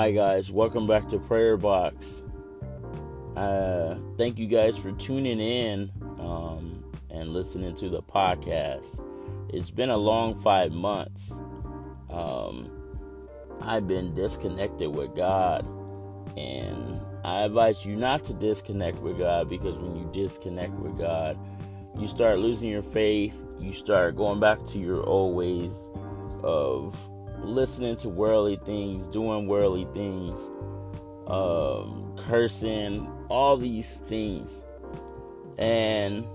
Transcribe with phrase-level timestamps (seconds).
[0.00, 0.50] Hi, guys.
[0.50, 2.24] Welcome back to Prayer Box.
[3.36, 8.98] Uh, thank you guys for tuning in um, and listening to the podcast.
[9.50, 11.30] It's been a long five months.
[12.08, 12.70] Um,
[13.60, 15.66] I've been disconnected with God,
[16.34, 21.38] and I advise you not to disconnect with God because when you disconnect with God,
[21.98, 23.34] you start losing your faith.
[23.58, 25.90] You start going back to your old ways
[26.42, 27.09] of
[27.42, 30.34] listening to worldly things, doing worldly things,
[31.26, 34.64] um, cursing, all these things.
[35.58, 36.26] And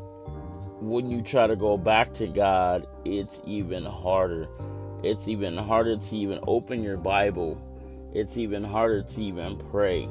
[0.81, 4.48] when you try to go back to God, it's even harder.
[5.04, 7.62] It's even harder to even open your Bible.
[8.14, 10.08] It's even harder to even pray.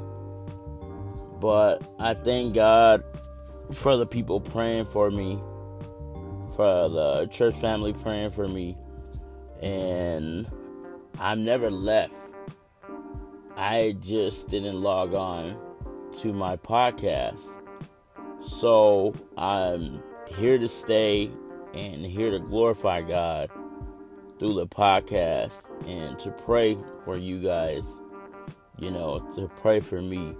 [1.40, 3.04] But I thank God
[3.72, 5.38] for the people praying for me,
[6.54, 8.76] for the church family praying for me.
[9.62, 10.46] And
[11.18, 12.14] I've never left.
[13.56, 15.56] I just didn't log on
[16.20, 17.40] to my podcast.
[18.46, 21.30] So I'm here to stay
[21.72, 23.50] and here to glorify God
[24.38, 27.86] through the podcast and to pray for you guys,
[28.78, 30.34] you know, to pray for me.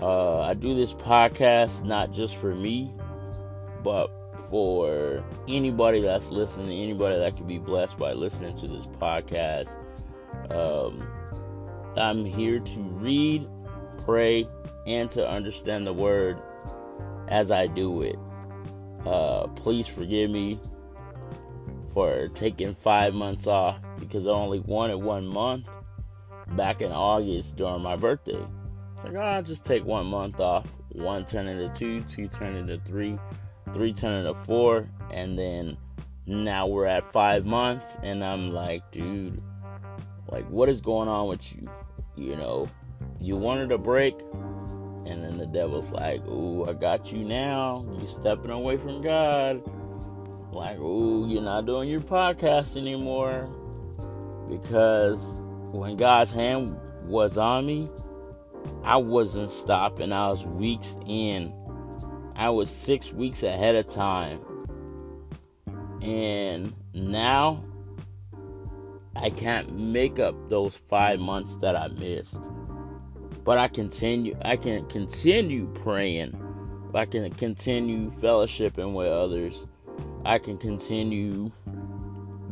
[0.00, 2.92] Uh, I do this podcast not just for me,
[3.82, 4.10] but
[4.48, 9.74] for anybody that's listening, anybody that could be blessed by listening to this podcast.
[10.50, 11.06] Um,
[11.96, 13.46] I'm here to read,
[14.04, 14.48] pray,
[14.86, 16.40] and to understand the word
[17.28, 18.16] as I do it.
[19.06, 20.58] Uh, please forgive me
[21.92, 25.66] for taking five months off because I only wanted one month
[26.50, 28.44] back in August during my birthday.
[28.94, 30.66] It's like, oh, I'll just take one month off.
[30.90, 33.18] One turn into two, two turn into three,
[33.72, 35.76] three turn into four, and then
[36.26, 39.40] now we're at five months, and I'm like, dude,
[40.28, 41.68] like, what is going on with you?
[42.16, 42.68] You know,
[43.20, 44.14] you wanted a break,
[45.06, 47.86] and then the devil's like, ooh, I got you now.
[47.98, 49.62] You stepping away from God.
[50.52, 53.48] Like, ooh, you're not doing your podcast anymore.
[54.48, 55.40] Because
[55.72, 57.88] when God's hand was on me,
[58.82, 60.12] I wasn't stopping.
[60.12, 61.52] I was weeks in.
[62.34, 64.40] I was six weeks ahead of time.
[66.02, 67.64] And now
[69.20, 72.40] I can't make up those five months that I missed.
[73.44, 76.40] But I continue I can continue praying.
[76.94, 79.66] I can continue fellowshipping with others.
[80.24, 81.50] I can continue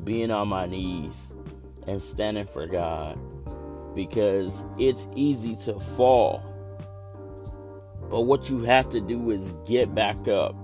[0.02, 1.14] being on my knees
[1.86, 3.16] and standing for God.
[3.94, 6.42] Because it's easy to fall.
[8.10, 10.56] But what you have to do is get back up.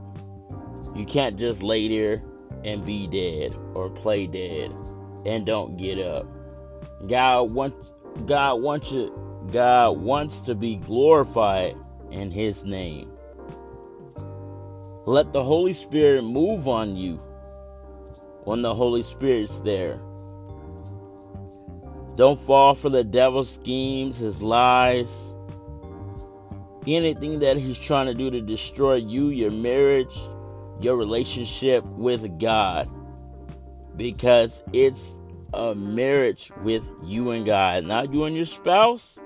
[0.97, 2.23] You can't just lay there
[2.65, 4.73] and be dead or play dead
[5.25, 6.27] and don't get up.
[7.07, 7.93] God wants
[8.27, 9.19] God wants you
[9.51, 11.77] God wants to be glorified
[12.11, 13.11] in his name.
[15.05, 17.17] Let the Holy Spirit move on you
[18.45, 20.01] when the Holy Spirit's there.
[22.15, 25.11] Don't fall for the devil's schemes, his lies,
[26.87, 30.17] anything that he's trying to do to destroy you, your marriage,
[30.81, 32.89] your relationship with God
[33.97, 35.17] because it's
[35.53, 39.19] a marriage with you and God, not you and your spouse,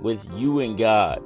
[0.00, 1.22] with you and God.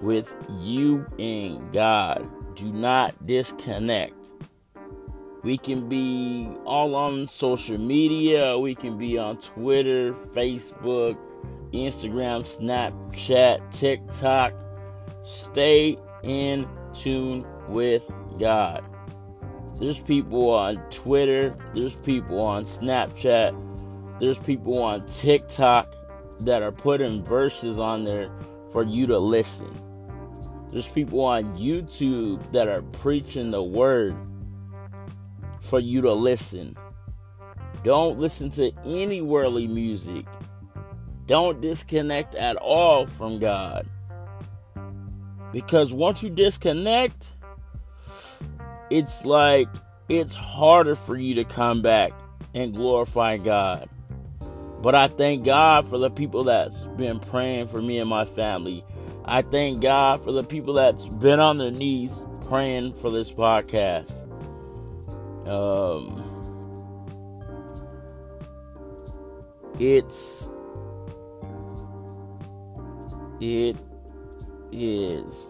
[0.00, 2.28] With you and God.
[2.54, 4.14] Do not disconnect.
[5.42, 11.18] We can be all on social media, we can be on Twitter, Facebook,
[11.72, 14.54] Instagram, Snapchat, TikTok.
[15.22, 18.04] Stay in tune with
[18.38, 18.84] God.
[19.78, 25.94] There's people on Twitter, there's people on Snapchat, there's people on TikTok
[26.40, 28.30] that are putting verses on there
[28.72, 29.72] for you to listen.
[30.70, 34.16] There's people on YouTube that are preaching the word
[35.60, 36.76] for you to listen.
[37.82, 40.26] Don't listen to any worldly music.
[41.26, 43.88] Don't disconnect at all from God.
[45.52, 47.33] Because once you disconnect,
[48.90, 49.68] it's like
[50.08, 52.12] it's harder for you to come back
[52.54, 53.88] and glorify God.
[54.82, 58.84] But I thank God for the people that's been praying for me and my family.
[59.24, 64.12] I thank God for the people that's been on their knees praying for this podcast.
[65.48, 66.20] Um,
[69.78, 70.48] it's
[73.40, 73.76] it
[74.70, 75.48] is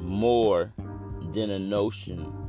[0.00, 0.72] more
[1.32, 2.45] than a notion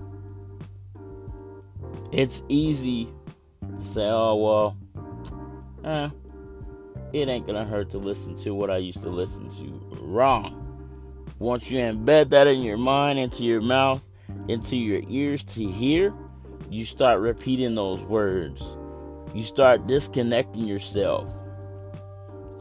[2.11, 3.09] it's easy
[3.77, 4.77] to say, oh, well,
[5.83, 6.09] eh,
[7.13, 9.97] it ain't gonna hurt to listen to what I used to listen to.
[10.01, 10.63] Wrong.
[11.39, 14.07] Once you embed that in your mind, into your mouth,
[14.47, 16.13] into your ears to hear,
[16.69, 18.77] you start repeating those words.
[19.33, 21.35] You start disconnecting yourself.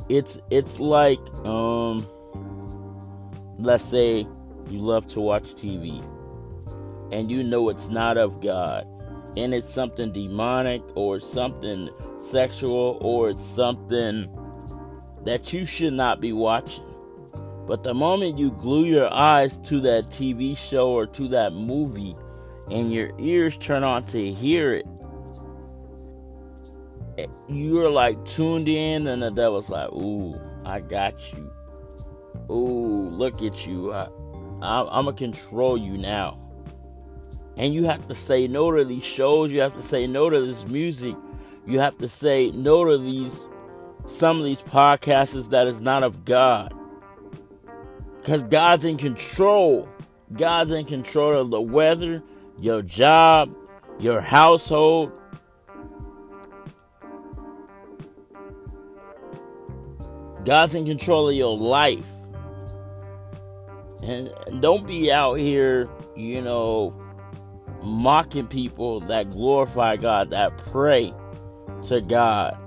[0.09, 2.07] It's it's like um
[3.59, 4.27] let's say
[4.69, 6.05] you love to watch TV
[7.11, 8.87] and you know it's not of God
[9.37, 11.91] and it's something demonic or something
[12.21, 14.29] sexual or it's something
[15.25, 16.85] that you should not be watching.
[17.67, 22.15] But the moment you glue your eyes to that TV show or to that movie
[22.71, 24.87] and your ears turn on to hear it,
[27.49, 31.51] you're like tuned in, and the devil's like, Ooh, I got you.
[32.51, 33.93] Ooh, look at you.
[33.93, 34.09] I,
[34.63, 36.46] I, I'm going to control you now.
[37.57, 39.51] And you have to say no to these shows.
[39.51, 41.17] You have to say no to this music.
[41.67, 43.33] You have to say no to these,
[44.07, 46.75] some of these podcasts that is not of God.
[48.19, 49.89] Because God's in control.
[50.33, 52.23] God's in control of the weather,
[52.59, 53.55] your job,
[53.99, 55.13] your household.
[60.45, 62.05] God's in control of your life.
[64.03, 64.31] And
[64.61, 66.95] don't be out here, you know,
[67.87, 71.15] mocking people that glorify God, that pray
[71.85, 72.59] to God.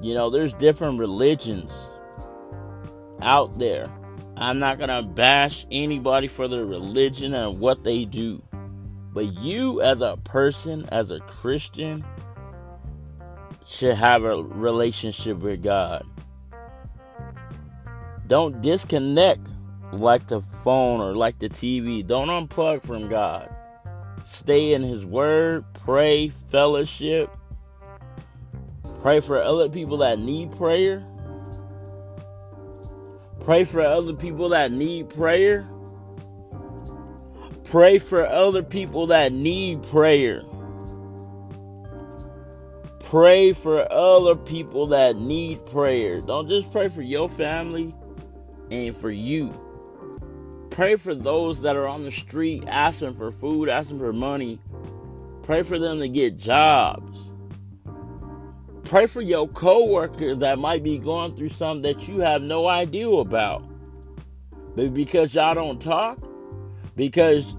[0.00, 1.72] You know, there's different religions
[3.22, 3.90] out there.
[4.36, 8.42] I'm not going to bash anybody for their religion and what they do.
[9.14, 12.04] But you, as a person, as a Christian,
[13.64, 16.04] should have a relationship with God.
[18.26, 19.46] Don't disconnect
[19.92, 22.06] like the phone or like the TV.
[22.06, 23.53] Don't unplug from God.
[24.24, 27.30] Stay in His Word, pray, fellowship,
[29.02, 31.06] pray for other people that need prayer
[33.44, 35.68] Pray for other people that need prayer.
[37.64, 40.42] Pray for other people that need prayer.
[43.00, 46.22] Pray for other people that need prayer.
[46.22, 47.94] Don't just pray for your family
[48.70, 49.52] and for you.
[50.74, 54.58] Pray for those that are on the street asking for food, asking for money.
[55.44, 57.30] Pray for them to get jobs.
[58.82, 63.08] Pray for your coworker that might be going through something that you have no idea
[63.08, 63.64] about.
[64.74, 66.18] But because y'all don't talk,
[66.96, 67.54] because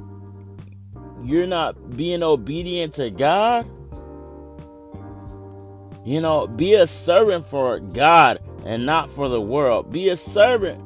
[1.24, 3.66] you're not being obedient to God,
[6.04, 9.94] you know, be a servant for God and not for the world.
[9.94, 10.84] Be a servant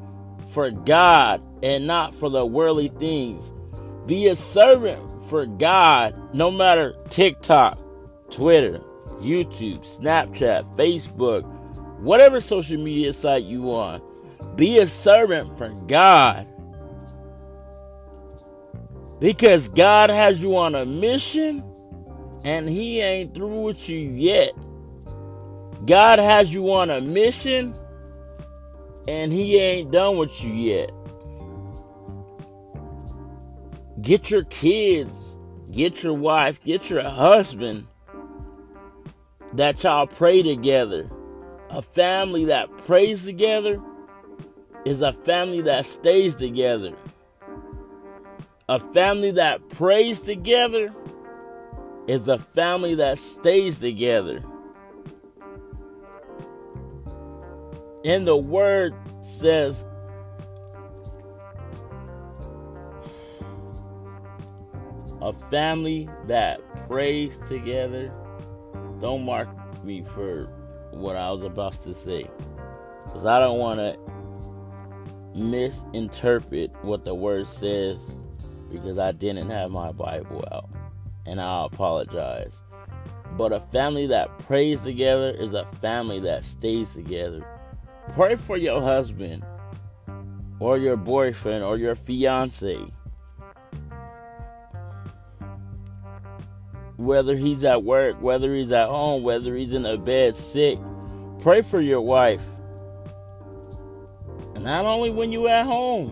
[0.51, 3.53] for God and not for the worldly things.
[4.05, 7.79] Be a servant for God no matter TikTok,
[8.31, 8.79] Twitter,
[9.19, 11.43] YouTube, Snapchat, Facebook,
[11.99, 14.03] whatever social media site you want.
[14.55, 16.47] Be a servant for God.
[19.19, 21.63] Because God has you on a mission
[22.43, 24.53] and He ain't through with you yet.
[25.85, 27.75] God has you on a mission
[29.07, 30.91] and He ain't done with you yet.
[34.01, 35.37] Get your kids,
[35.71, 37.87] get your wife, get your husband
[39.53, 41.09] that y'all pray together.
[41.69, 43.81] A family that prays together
[44.85, 46.95] is a family that stays together.
[48.67, 50.93] A family that prays together
[52.07, 54.43] is a family that stays together.
[58.05, 59.83] And the word says,
[65.29, 68.11] a family that prays together
[68.99, 69.47] don't mark
[69.83, 70.45] me for
[70.91, 72.27] what I was about to say.
[73.03, 73.97] Because I don't want to
[75.35, 77.99] misinterpret what the word says
[78.71, 80.69] because I didn't have my Bible out.
[81.27, 82.59] And I apologize.
[83.37, 87.45] But a family that prays together is a family that stays together.
[88.13, 89.45] Pray for your husband
[90.59, 92.83] or your boyfriend or your fiance
[96.99, 100.77] whether he's at work, whether he's at home, whether he's in a bed sick.
[101.39, 102.43] Pray for your wife.
[104.53, 106.11] And not only when you're at home,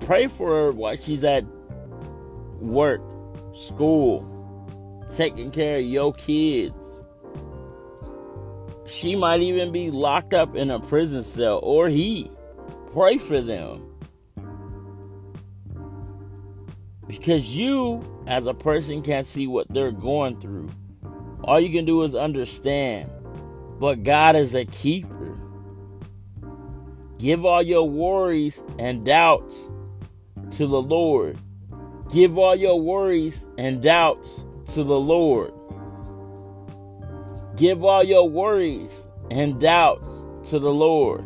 [0.00, 1.44] pray for her while she's at
[2.60, 3.02] work,
[3.54, 4.24] school,
[5.14, 6.72] taking care of your kids.
[8.86, 12.30] She might even be locked up in a prison cell, or he.
[12.94, 13.84] Pray for them.
[17.06, 20.68] Because you, as a person, can't see what they're going through.
[21.42, 23.10] All you can do is understand.
[23.80, 25.38] But God is a keeper.
[27.16, 29.56] Give all your worries and doubts
[30.52, 31.38] to the Lord.
[32.12, 34.44] Give all your worries and doubts
[34.74, 35.52] to the Lord.
[37.56, 40.08] Give all your worries and doubts
[40.50, 41.24] to the Lord.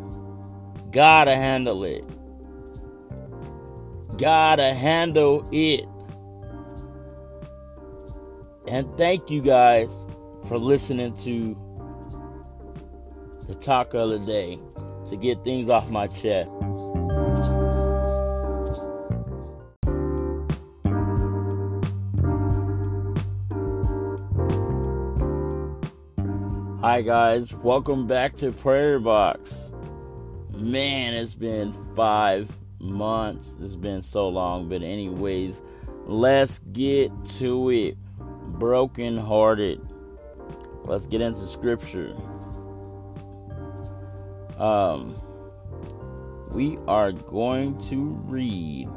[0.92, 2.04] Gotta handle it.
[4.18, 5.85] Gotta handle it.
[8.66, 9.88] And thank you guys
[10.47, 11.57] for listening to
[13.49, 14.59] the talk of the day
[15.09, 16.49] to get things off my chest.
[26.81, 27.54] Hi, guys.
[27.54, 29.73] Welcome back to Prayer Box.
[30.50, 33.54] Man, it's been five months.
[33.61, 34.69] It's been so long.
[34.69, 35.62] But, anyways,
[36.07, 37.97] let's get to it.
[38.52, 39.80] Broken hearted.
[40.85, 42.14] Let's get into scripture.
[44.59, 45.14] Um,
[46.52, 48.88] we are going to read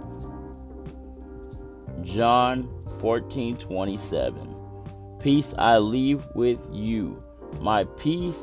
[2.04, 2.70] John
[3.00, 4.56] 14 27.
[5.20, 7.24] Peace I leave with you
[7.60, 8.40] my peace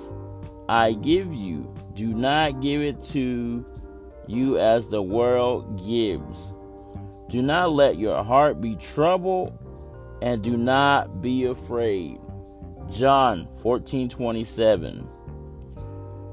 [0.68, 1.72] I give you.
[1.94, 3.64] Do not give it to
[4.26, 6.52] you as the world gives.
[7.28, 9.58] Do not let your heart be troubled
[10.22, 12.20] and do not be afraid.
[12.90, 15.08] John 14 27.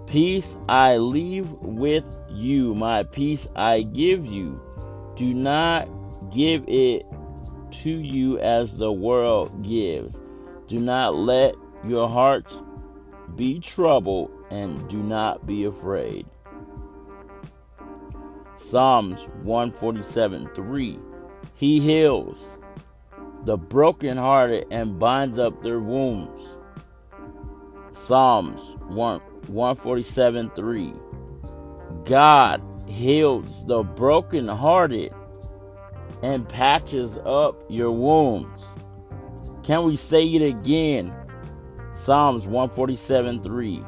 [0.05, 4.61] Peace I leave with you, my peace I give you.
[5.15, 5.89] Do not
[6.31, 7.03] give it
[7.81, 10.19] to you as the world gives.
[10.67, 12.61] Do not let your hearts
[13.35, 16.27] be troubled and do not be afraid.
[18.55, 20.99] Psalms 147 3.
[21.55, 22.58] He heals
[23.45, 26.43] the brokenhearted and binds up their wounds.
[27.93, 30.93] Psalms 1 147 3.
[32.05, 35.13] God heals the brokenhearted
[36.21, 38.63] and patches up your wounds.
[39.63, 41.13] Can we say it again?
[41.93, 43.83] Psalms 147 3.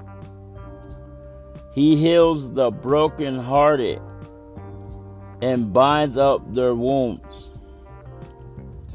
[1.74, 4.02] He heals the brokenhearted
[5.42, 7.51] and binds up their wounds.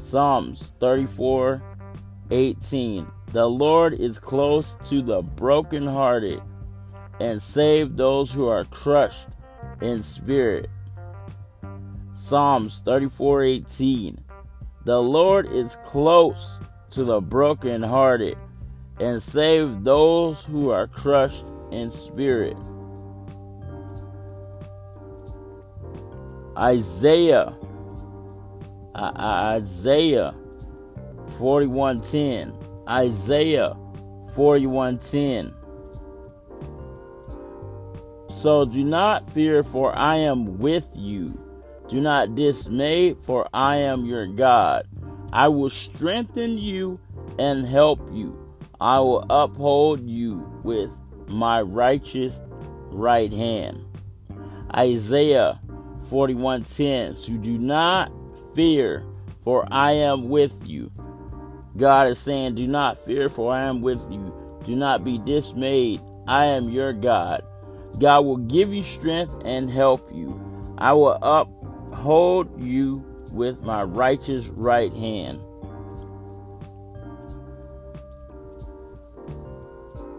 [0.07, 1.61] Psalms 34
[2.31, 3.07] 18.
[3.33, 6.41] The Lord is close to the brokenhearted
[7.19, 9.27] and save those who are crushed
[9.81, 10.69] in spirit.
[12.13, 14.23] Psalms 34 18.
[14.85, 16.57] The Lord is close
[16.91, 18.37] to the brokenhearted
[19.01, 22.57] and save those who are crushed in spirit.
[26.57, 27.57] Isaiah
[28.97, 30.33] Isaiah
[31.37, 32.53] 41:10
[32.89, 33.77] Isaiah
[34.35, 35.53] 41:10
[38.29, 41.39] So do not fear for I am with you.
[41.87, 44.87] Do not dismay for I am your God.
[45.31, 46.99] I will strengthen you
[47.39, 48.37] and help you.
[48.79, 50.91] I will uphold you with
[51.27, 52.41] my righteous
[52.91, 53.83] right hand.
[54.75, 55.59] Isaiah
[56.09, 58.11] 41:10 So do not
[58.57, 59.05] fear
[59.43, 60.91] for I am with you.
[61.77, 64.33] God is saying do not fear for I am with you.
[64.65, 66.01] Do not be dismayed.
[66.27, 67.43] I am your God.
[67.99, 70.41] God will give you strength and help you.
[70.79, 75.39] I will uphold you with my righteous right hand.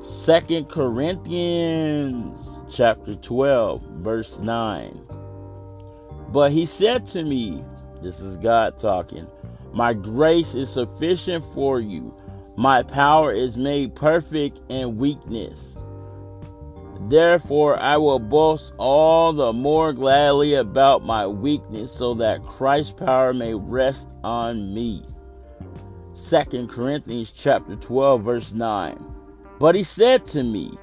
[0.01, 2.39] Second Corinthians
[2.71, 5.03] chapter 12 verse 9.
[6.29, 7.65] But he said to me,
[8.03, 9.27] this is God talking,
[9.73, 12.15] my grace is sufficient for you.
[12.57, 15.77] My power is made perfect in weakness.
[17.03, 23.33] Therefore, I will boast all the more gladly about my weakness, so that Christ's power
[23.33, 25.03] may rest on me.
[26.15, 29.05] Second Corinthians chapter 12 verse 9.
[29.61, 30.77] But he said to me,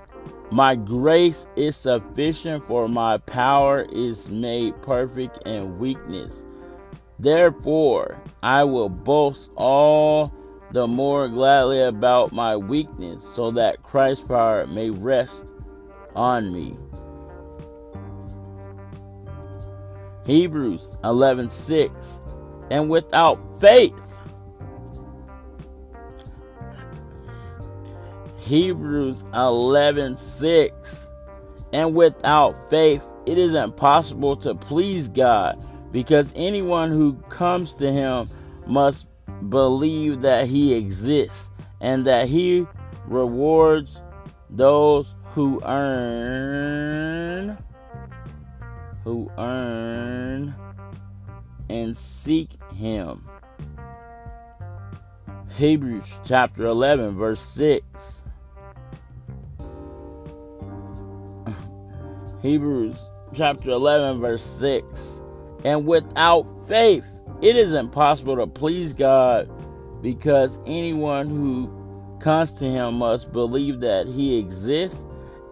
[0.51, 6.44] My grace is sufficient, for my power is made perfect in weakness.
[7.19, 10.34] Therefore, I will boast all
[10.72, 15.45] the more gladly about my weakness, so that Christ's power may rest
[16.15, 16.75] on me.
[20.25, 21.91] Hebrews 11:6
[22.72, 23.93] And without faith
[28.45, 31.10] Hebrews 11 6.
[31.74, 35.57] And without faith, it is impossible to please God
[35.95, 38.27] because anyone who comes to Him
[38.67, 39.07] must
[39.47, 42.65] believe that He exists and that he
[43.05, 44.01] rewards
[44.49, 47.57] those who earn
[49.05, 50.55] who earn
[51.69, 53.23] and seek him.
[55.57, 58.23] Hebrews chapter 11 verse 6
[62.41, 62.97] Hebrews
[63.33, 65.14] chapter 11 verse 6
[65.65, 67.03] and without faith
[67.41, 69.50] it is impossible to please God
[70.01, 75.03] because anyone who comes to him must believe that he exists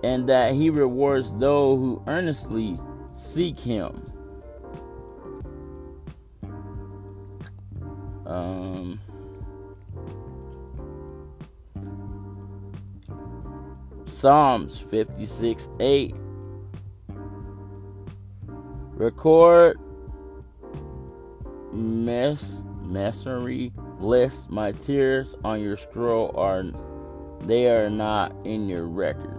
[0.03, 2.77] and that he rewards those who earnestly
[3.15, 3.95] seek him.
[8.25, 8.99] Um,
[14.05, 16.15] Psalms 56 8.
[18.95, 19.77] Record
[21.73, 26.63] mess messery list my tears on your scroll are
[27.41, 29.37] they are not in your record.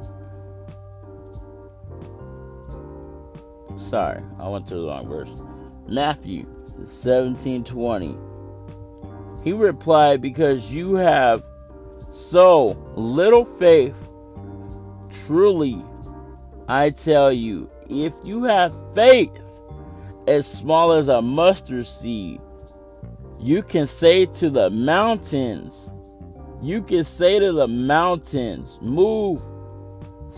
[3.76, 5.42] Sorry, I went to the wrong verse.
[5.86, 6.46] Matthew
[6.84, 8.16] 17:20.
[9.42, 11.44] He replied, "Because you have
[12.10, 13.96] so little faith,
[15.10, 15.82] truly
[16.68, 19.43] I tell you, if you have faith
[20.26, 22.40] as small as a mustard seed,
[23.38, 25.90] you can say to the mountains,
[26.62, 29.42] you can say to the mountains, move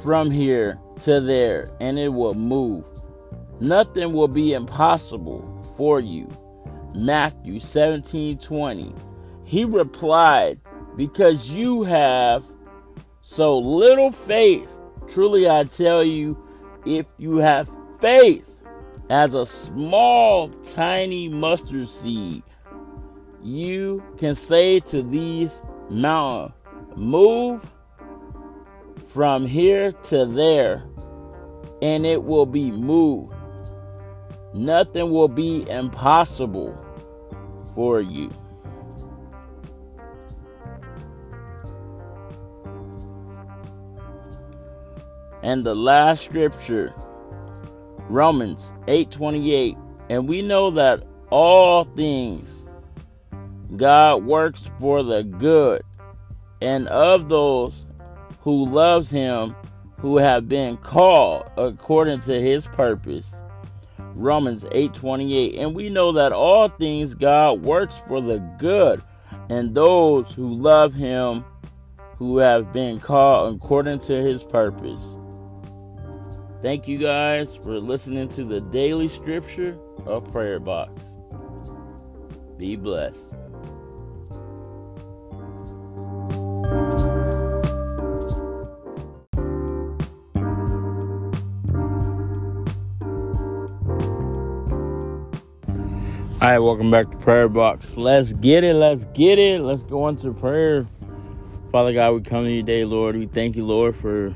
[0.02, 2.84] from here to there, and it will move.
[3.60, 6.28] Nothing will be impossible for you.
[6.94, 8.94] Matthew 17 20.
[9.44, 10.60] He replied,
[10.96, 12.44] Because you have
[13.20, 14.68] so little faith,
[15.08, 16.36] truly I tell you,
[16.84, 17.68] if you have
[18.00, 18.48] faith
[19.08, 22.42] as a small, tiny mustard seed,
[23.42, 26.52] you can say to these mountains,
[26.96, 27.62] Move
[29.08, 30.82] from here to there,
[31.82, 33.34] and it will be moved.
[34.54, 36.74] Nothing will be impossible
[37.74, 38.32] for you.
[45.42, 46.92] And the last scripture,
[48.08, 49.76] Romans 8:28,
[50.08, 52.64] and we know that all things
[53.76, 55.82] God works for the good
[56.62, 57.86] and of those
[58.40, 59.54] who loves him
[59.98, 63.34] who have been called according to his purpose.
[64.14, 65.58] Romans 8:28.
[65.58, 69.02] And we know that all things God works for the good
[69.48, 71.44] and those who love him
[72.18, 75.18] who have been called according to his purpose.
[76.66, 81.00] Thank you guys for listening to the daily scripture of Prayer Box.
[82.58, 83.32] Be blessed.
[96.32, 97.96] All right, welcome back to Prayer Box.
[97.96, 98.74] Let's get it.
[98.74, 99.60] Let's get it.
[99.60, 100.88] Let's go into prayer.
[101.70, 103.14] Father God, we come to you today, Lord.
[103.14, 104.34] We thank you, Lord, for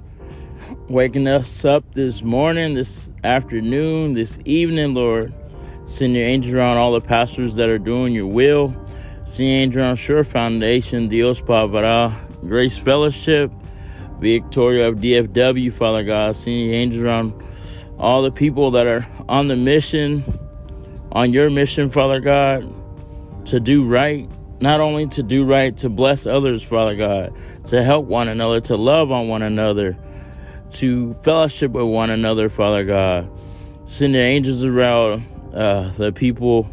[0.88, 5.32] waking us up this morning, this afternoon, this evening, Lord.
[5.86, 8.74] Send your angels around all the pastors that are doing your will.
[9.24, 13.50] Send your angels around Sure Foundation, Dios Pavara, Grace Fellowship,
[14.18, 16.36] Victoria of DFW, Father God.
[16.36, 17.42] Send your angels around
[17.98, 20.24] all the people that are on the mission
[21.12, 22.66] on your mission, Father God,
[23.46, 24.28] to do right.
[24.60, 28.76] Not only to do right, to bless others, Father God, to help one another, to
[28.76, 29.96] love on one another,
[30.72, 33.30] to fellowship with one another, Father God.
[33.86, 36.70] Send your angels around uh, the people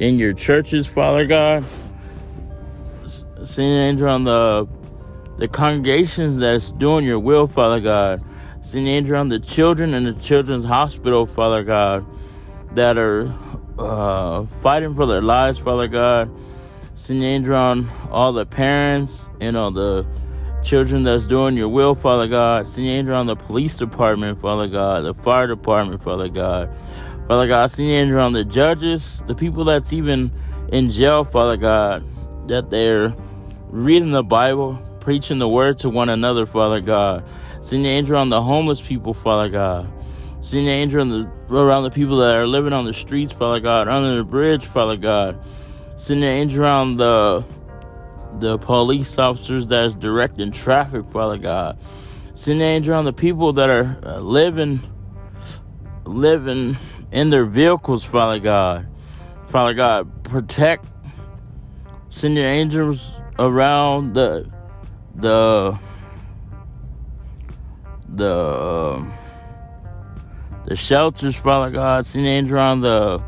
[0.00, 1.64] in your churches, Father God.
[3.44, 4.68] Send your angel on the
[5.38, 8.22] the congregations that's doing your will, Father God.
[8.62, 12.06] Send your angel on the children in the children's hospital, Father God
[12.76, 13.32] that are
[13.78, 16.30] uh, fighting for their lives, Father God.
[16.94, 20.06] Send your angel on all the parents, you all the
[20.66, 22.66] children that's doing your will, Father God.
[22.66, 26.70] Send your angel on the police department, Father God, the fire department, Father God.
[27.28, 30.32] Father God, send your angel on the judges, the people that's even
[30.72, 32.04] in jail, Father God,
[32.48, 33.14] that they're
[33.68, 37.24] reading the Bible, preaching the word to one another, Father God.
[37.62, 39.88] Send your angel on the homeless people, Father God.
[40.40, 43.86] Send your angel the, around the people that are living on the streets, Father God,
[43.88, 45.38] under the bridge, Father God.
[45.96, 47.44] Send your angel around the
[48.40, 51.78] the police officers that's directing traffic, Father God.
[52.34, 54.82] Send angel around the people that are uh, living
[56.04, 56.76] living
[57.10, 58.86] in their vehicles, Father God.
[59.48, 60.86] Father God, protect.
[62.10, 64.50] Send your angels around the
[65.14, 65.78] the
[68.08, 69.04] the uh,
[70.66, 72.04] the shelters, Father God.
[72.04, 73.22] Send angels around the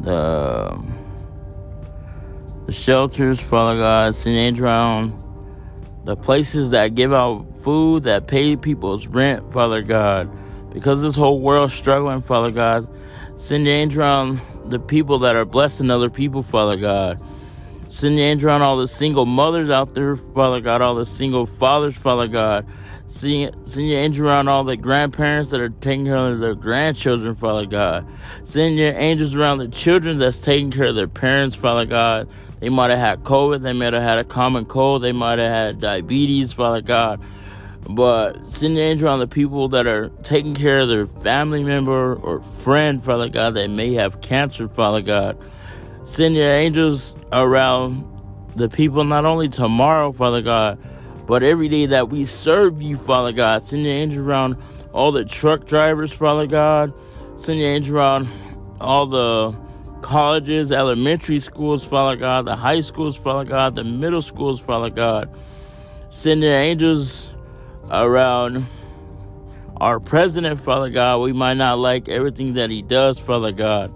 [0.00, 0.91] the
[2.72, 4.14] the shelters, Father God.
[4.58, 5.14] Around
[6.04, 10.30] the places that give out food, that pay people's rent, Father God.
[10.72, 12.88] Because this whole world's struggling, Father God.
[13.36, 17.20] Send your angel around the people that are blessing other people, Father God.
[17.88, 21.44] Send your angel around all the single mothers out there, Father God, all the single
[21.44, 22.66] fathers, Father God.
[23.06, 27.34] Send, send your angel around all the grandparents that are taking care of their grandchildren,
[27.34, 28.06] Father God.
[28.44, 32.28] Send your angels around the children that's taking care of their parents, Father God.
[32.62, 35.50] They might have had COVID, they might have had a common cold, they might have
[35.50, 37.20] had diabetes, Father God.
[37.90, 42.14] But send your angel on the people that are taking care of their family member
[42.14, 45.38] or friend, Father God, that may have cancer, Father God.
[46.04, 48.08] Send your angels around
[48.54, 50.78] the people not only tomorrow, Father God,
[51.26, 53.66] but every day that we serve you, Father God.
[53.66, 54.56] Send your angels around
[54.92, 56.94] all the truck drivers, Father God.
[57.38, 58.28] Send your angels around
[58.80, 59.71] all the
[60.02, 65.34] colleges, elementary schools, Father God, the high schools, Father God, the middle schools, Father God.
[66.10, 67.32] Send your angels
[67.90, 68.66] around
[69.76, 71.18] our president, Father God.
[71.18, 73.94] We might not like everything that he does, Father God.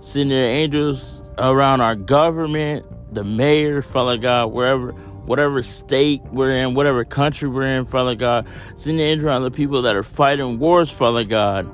[0.00, 6.74] Send your angels around our government, the mayor, Father God, wherever, whatever state we're in,
[6.74, 8.46] whatever country we're in, Father God.
[8.76, 11.70] Send the angels around the people that are fighting wars, Father God.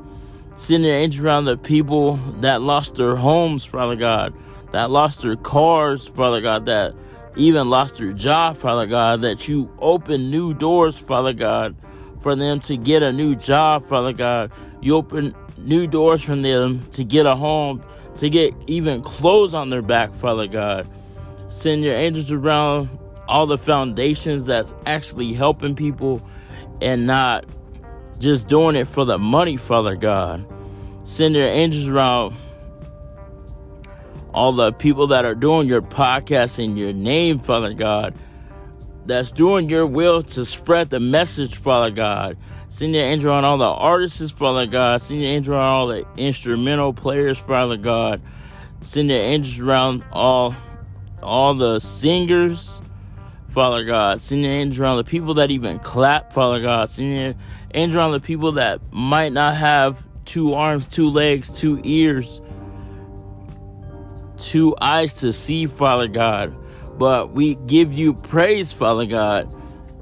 [0.58, 4.34] Send your angels around the people that lost their homes, Father God,
[4.72, 6.96] that lost their cars, Father God, that
[7.36, 11.76] even lost their job, Father God, that you open new doors, Father God,
[12.22, 14.50] for them to get a new job, Father God.
[14.80, 17.84] You open new doors for them to get a home,
[18.16, 20.90] to get even clothes on their back, Father God.
[21.50, 22.88] Send your angels around
[23.28, 26.20] all the foundations that's actually helping people
[26.82, 27.44] and not
[28.18, 30.46] just doing it for the money, Father God.
[31.04, 32.34] Send your angels around
[34.34, 38.14] all the people that are doing your podcast in your name, Father God,
[39.06, 42.36] that's doing your will to spread the message, Father God.
[42.68, 45.00] Send your angel on all the artists, Father God.
[45.00, 48.20] Send your angel on all the instrumental players, Father God.
[48.82, 50.54] Send your angels around all
[51.20, 52.77] all the singers,
[53.58, 54.20] Father God.
[54.20, 56.90] Send your angel around the people that even clap, Father God.
[56.90, 57.34] Send your
[57.74, 62.40] angel around the people that might not have two arms, two legs, two ears,
[64.36, 66.56] two eyes to see, Father God.
[67.00, 69.52] But we give you praise, Father God.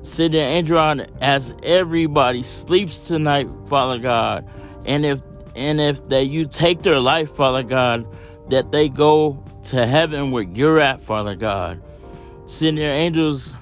[0.03, 4.47] Send an angel on as everybody sleeps tonight, Father God.
[4.85, 5.23] And if
[5.55, 8.07] and if that you take their life, Father God,
[8.51, 11.81] that they go to heaven where you're at, Father God.
[12.47, 13.55] Send your angels.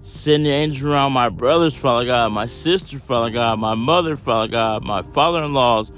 [0.00, 4.48] Send your angels around my brothers, Father God, my sister, Father God, my mother, Father
[4.48, 5.92] God, my father in laws,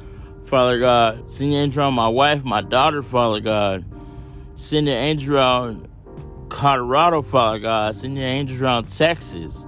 [0.47, 1.31] Father God.
[1.31, 3.85] Send your angel on my wife, my daughter, Father God.
[4.57, 5.89] Send your angel around
[6.49, 7.95] Colorado, Father God.
[7.95, 9.65] Send your angels around Texas,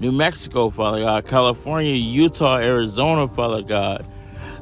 [0.00, 1.26] New Mexico, Father God.
[1.28, 4.04] California, Utah, Arizona, Father God.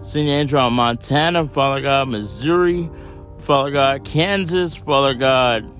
[0.02, 2.11] Send your angel around Montana, Father God.
[2.11, 2.90] Missouri,
[3.42, 4.05] Father God.
[4.05, 5.70] Kansas, Father God.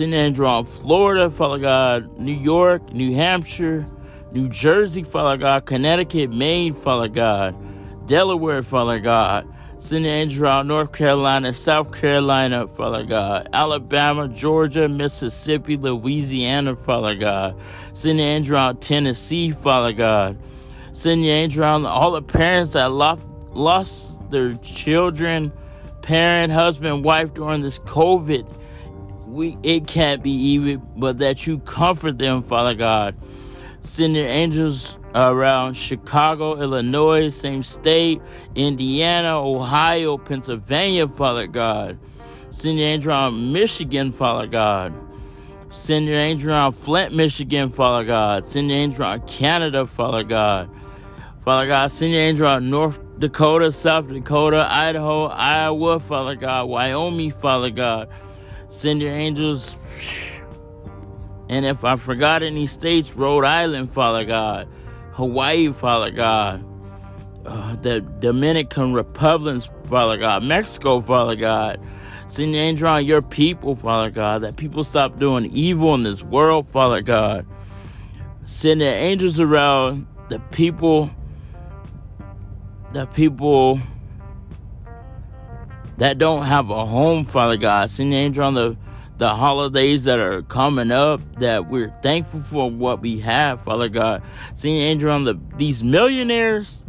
[0.00, 2.18] Angel around Florida, Father God.
[2.18, 3.84] New York, New Hampshire,
[4.32, 5.66] New Jersey, Father God.
[5.66, 7.56] Connecticut, Maine, Father God.
[8.06, 9.48] Delaware, Father God.
[9.92, 13.48] Angels around North Carolina, South Carolina, Father God.
[13.52, 17.60] Alabama, Georgia, Mississippi, Louisiana, Father God.
[18.04, 20.38] Angels around Tennessee, Father God.
[21.04, 25.52] Angel around all the parents that lost, lost their children,
[26.04, 28.46] parent, husband, wife during this COVID.
[29.26, 33.16] We it can't be even, but that you comfort them, Father God.
[33.82, 38.20] Send your angels around Chicago, Illinois, same state,
[38.54, 41.98] Indiana, Ohio, Pennsylvania, Father God.
[42.50, 44.94] Send your angel around Michigan, Father God.
[45.70, 48.46] Send your angel around Flint, Michigan, Father God.
[48.46, 50.70] Send your angel around Canada, Father God.
[51.44, 57.32] Father God, send your angel around North Dakota, South Dakota, Idaho, Iowa, Father God, Wyoming,
[57.32, 58.08] Father God.
[58.68, 59.76] Send your angels.
[61.48, 64.68] And if I forgot any states, Rhode Island, Father God.
[65.14, 66.64] Hawaii, Father God,
[67.46, 71.80] uh, the Dominican Republic, Father God, Mexico, Father God.
[72.26, 76.24] Send your angel on your people, Father God, that people stop doing evil in this
[76.24, 77.46] world, Father God.
[78.44, 81.10] Send the angels around the people,
[82.94, 83.80] the people
[85.98, 87.90] that don't have a home, Father God.
[87.90, 88.76] Send your angel on the
[89.16, 94.22] the holidays that are coming up that we're thankful for what we have, Father God.
[94.54, 96.86] Send your angel on the these millionaires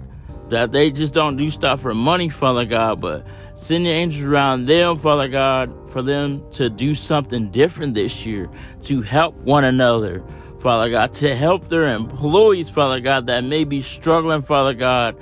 [0.50, 4.68] that they just don't do stuff for money, Father God, but send your angels around
[4.68, 8.48] them, Father God, for them to do something different this year,
[8.84, 10.24] to help one another,
[10.60, 15.18] Father God, to help their employees, Father God, that may be struggling, Father God.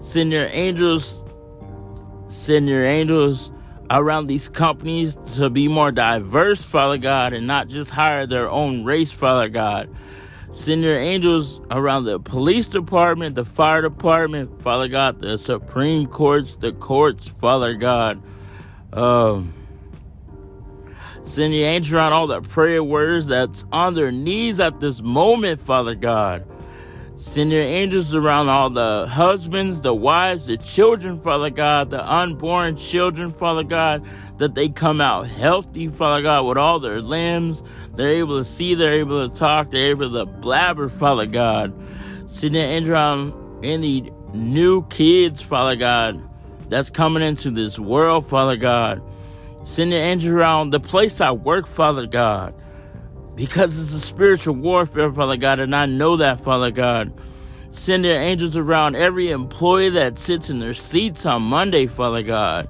[0.00, 1.24] Send your angels,
[2.28, 3.50] send your angels
[3.90, 8.84] around these companies to be more diverse, Father God, and not just hire their own
[8.84, 9.88] race, Father God.
[10.52, 16.56] Send your angels around the police department, the fire department, Father God, the Supreme Courts,
[16.56, 18.22] the courts, Father God.
[18.92, 19.52] Um,
[21.22, 25.60] send your angels around all the prayer warriors that's on their knees at this moment,
[25.60, 26.46] Father God.
[27.18, 32.76] Send your angels around all the husbands, the wives, the children, Father God, the unborn
[32.76, 34.04] children, Father God,
[34.36, 37.64] that they come out healthy, Father God, with all their limbs.
[37.94, 41.72] They're able to see, they're able to talk, they're able to blabber, Father God.
[42.26, 46.22] Send your angels around any new kids, Father God,
[46.68, 49.00] that's coming into this world, Father God.
[49.64, 52.54] Send your angels around the place I work, Father God
[53.36, 57.12] because it's a spiritual warfare, Father God, and I know that, Father God.
[57.70, 62.68] Send your angels around every employee that sits in their seats on Monday, Father God.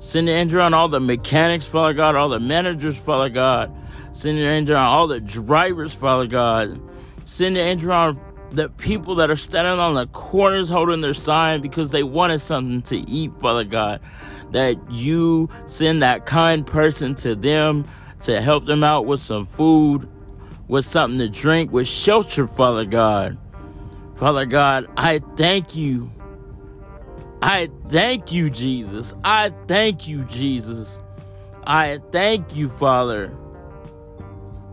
[0.00, 3.72] Send your angel around all the mechanics, Father God, all the managers, Father God.
[4.12, 6.80] Send your angel around all the drivers, Father God.
[7.24, 8.18] Send your angel around
[8.50, 12.82] the people that are standing on the corners holding their sign because they wanted something
[12.82, 14.00] to eat, Father God.
[14.50, 17.86] That you send that kind person to them
[18.24, 20.08] to help them out with some food,
[20.68, 23.38] with something to drink, with shelter, Father God.
[24.16, 26.10] Father God, I thank you.
[27.42, 29.12] I thank you, Jesus.
[29.24, 30.98] I thank you, Jesus.
[31.66, 33.36] I thank you, Father.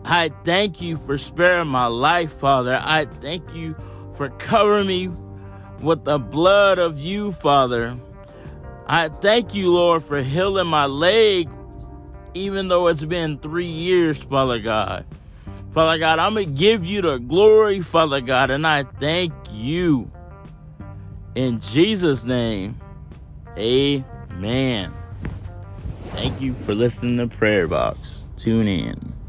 [0.05, 2.79] I thank you for sparing my life, Father.
[2.81, 3.75] I thank you
[4.15, 5.09] for covering me
[5.81, 7.97] with the blood of you, Father.
[8.87, 11.49] I thank you, Lord, for healing my leg
[12.33, 15.05] even though it's been three years, Father God.
[15.73, 20.11] Father God, I'm going to give you the glory, Father God, and I thank you.
[21.33, 22.79] In Jesus' name,
[23.57, 24.91] amen.
[26.09, 28.27] Thank you for listening to Prayer Box.
[28.35, 29.20] Tune in.